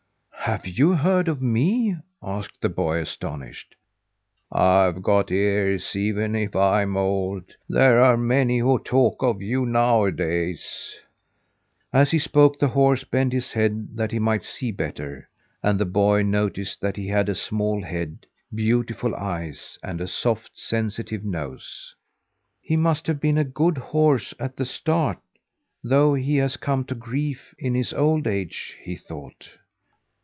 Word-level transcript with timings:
"Have 0.45 0.65
you 0.67 0.93
heard 0.95 1.29
of 1.29 1.41
me?" 1.41 1.95
asked 2.21 2.59
the 2.61 2.67
boy, 2.67 2.99
astonished. 2.99 3.75
"I've 4.51 5.01
got 5.01 5.31
ears, 5.31 5.95
even 5.95 6.35
if 6.35 6.57
I 6.57 6.81
am 6.81 6.97
old! 6.97 7.55
There 7.69 8.01
are 8.03 8.17
many 8.17 8.57
who 8.59 8.77
talk 8.79 9.23
of 9.23 9.41
you 9.41 9.65
nowadays." 9.65 10.95
As 11.93 12.11
he 12.11 12.19
spoke, 12.19 12.59
the 12.59 12.67
horse 12.69 13.05
bent 13.05 13.31
his 13.31 13.53
head 13.53 13.95
that 13.95 14.11
he 14.11 14.19
might 14.19 14.43
see 14.43 14.71
better, 14.71 15.29
and 15.63 15.79
the 15.79 15.85
boy 15.85 16.21
noticed 16.23 16.81
that 16.81 16.97
he 16.97 17.07
had 17.07 17.29
a 17.29 17.35
small 17.35 17.81
head, 17.83 18.25
beautiful 18.53 19.15
eyes, 19.15 19.77
and 19.81 20.01
a 20.01 20.07
soft, 20.07 20.57
sensitive 20.57 21.23
nose. 21.23 21.95
"He 22.61 22.75
must 22.75 23.07
have 23.07 23.21
been 23.21 23.37
a 23.37 23.45
good 23.45 23.77
horse 23.77 24.33
at 24.37 24.57
the 24.57 24.65
start, 24.65 25.19
though 25.81 26.13
he 26.13 26.35
has 26.37 26.57
come 26.57 26.83
to 26.85 26.95
grief 26.95 27.55
in 27.57 27.73
his 27.73 27.93
old 27.93 28.27
age," 28.27 28.75
he 28.83 28.97
thought. 28.97 29.47